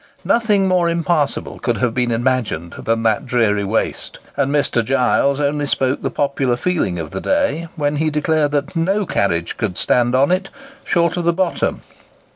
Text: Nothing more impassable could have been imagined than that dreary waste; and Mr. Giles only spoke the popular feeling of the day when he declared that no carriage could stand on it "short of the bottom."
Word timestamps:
Nothing 0.25 0.67
more 0.67 0.89
impassable 0.89 1.59
could 1.59 1.77
have 1.77 1.93
been 1.93 2.09
imagined 2.09 2.73
than 2.85 3.03
that 3.03 3.27
dreary 3.27 3.63
waste; 3.63 4.17
and 4.35 4.51
Mr. 4.51 4.83
Giles 4.83 5.39
only 5.39 5.67
spoke 5.67 6.01
the 6.01 6.09
popular 6.09 6.57
feeling 6.57 6.97
of 6.97 7.11
the 7.11 7.21
day 7.21 7.67
when 7.75 7.97
he 7.97 8.09
declared 8.09 8.49
that 8.49 8.75
no 8.75 9.05
carriage 9.05 9.57
could 9.57 9.77
stand 9.77 10.15
on 10.15 10.31
it 10.31 10.49
"short 10.83 11.17
of 11.17 11.23
the 11.25 11.33
bottom." 11.33 11.81